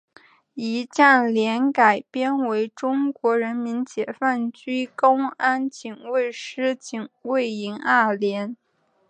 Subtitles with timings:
[0.55, 8.57] 仪仗连改编为中国人民解放军公安警卫师警卫营二连。